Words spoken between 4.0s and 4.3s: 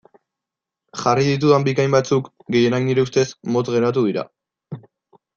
dira.